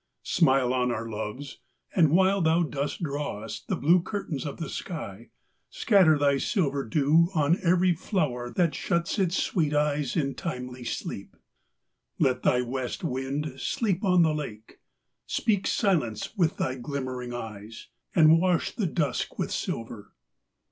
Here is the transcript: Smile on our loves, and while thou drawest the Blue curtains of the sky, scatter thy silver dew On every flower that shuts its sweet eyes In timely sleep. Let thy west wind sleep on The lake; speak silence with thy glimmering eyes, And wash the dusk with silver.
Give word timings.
Smile 0.23 0.73
on 0.73 0.89
our 0.91 1.07
loves, 1.07 1.59
and 1.95 2.09
while 2.09 2.41
thou 2.41 2.63
drawest 2.63 3.67
the 3.67 3.75
Blue 3.75 4.01
curtains 4.01 4.47
of 4.47 4.57
the 4.57 4.67
sky, 4.67 5.29
scatter 5.69 6.17
thy 6.17 6.39
silver 6.39 6.83
dew 6.83 7.29
On 7.35 7.59
every 7.61 7.93
flower 7.93 8.49
that 8.53 8.73
shuts 8.73 9.19
its 9.19 9.35
sweet 9.37 9.75
eyes 9.75 10.15
In 10.15 10.33
timely 10.33 10.83
sleep. 10.83 11.35
Let 12.17 12.41
thy 12.41 12.61
west 12.63 13.03
wind 13.03 13.53
sleep 13.59 14.03
on 14.03 14.23
The 14.23 14.33
lake; 14.33 14.79
speak 15.27 15.67
silence 15.67 16.35
with 16.35 16.57
thy 16.57 16.77
glimmering 16.77 17.31
eyes, 17.35 17.89
And 18.15 18.39
wash 18.39 18.71
the 18.75 18.87
dusk 18.87 19.37
with 19.37 19.51
silver. 19.51 20.13